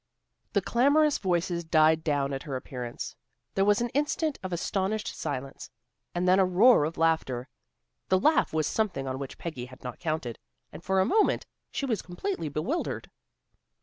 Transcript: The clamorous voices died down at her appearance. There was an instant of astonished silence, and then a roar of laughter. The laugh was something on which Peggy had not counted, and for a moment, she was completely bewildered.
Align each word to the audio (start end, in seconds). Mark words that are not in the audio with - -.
The 0.53 0.63
clamorous 0.63 1.19
voices 1.19 1.63
died 1.63 2.03
down 2.03 2.33
at 2.33 2.41
her 2.41 2.55
appearance. 2.55 3.15
There 3.53 3.63
was 3.63 3.81
an 3.81 3.89
instant 3.89 4.39
of 4.41 4.51
astonished 4.51 5.15
silence, 5.15 5.69
and 6.15 6.27
then 6.27 6.39
a 6.39 6.43
roar 6.43 6.85
of 6.85 6.97
laughter. 6.97 7.49
The 8.09 8.19
laugh 8.19 8.51
was 8.51 8.65
something 8.65 9.07
on 9.07 9.19
which 9.19 9.37
Peggy 9.37 9.67
had 9.67 9.83
not 9.83 9.99
counted, 9.99 10.39
and 10.73 10.83
for 10.83 11.01
a 11.01 11.05
moment, 11.05 11.45
she 11.69 11.85
was 11.85 12.01
completely 12.01 12.49
bewildered. 12.49 13.11